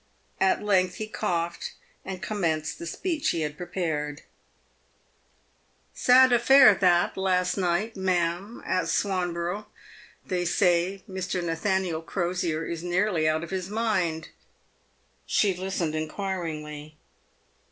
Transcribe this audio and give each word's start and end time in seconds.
At 0.39 0.63
length 0.63 0.95
he 0.95 1.05
coughed 1.05 1.73
and 2.03 2.23
commenced 2.23 2.79
the 2.79 2.87
speech 2.87 3.29
he 3.29 3.41
had 3.41 3.55
prepared." 3.55 4.23
Sad 5.93 6.33
affair 6.33 6.73
that, 6.73 7.15
last 7.17 7.55
night, 7.55 7.95
ma'am, 7.95 8.63
at 8.65 8.85
Swanboro.ugh. 8.87 9.65
PAVED 9.65 9.67
WITII 9.67 10.13
GOLD. 10.23 10.23
407 10.25 10.39
They 10.39 10.45
say 10.45 11.03
Mr. 11.39 11.43
Nathaniel 11.45 12.01
Crosier 12.01 12.65
is 12.65 12.83
nearly 12.83 13.29
out 13.29 13.43
of 13.43 13.51
his 13.51 13.69
mind." 13.69 14.29
She 15.27 15.53
lis 15.55 15.77
tened 15.79 15.93
inquiringly. 15.93 16.97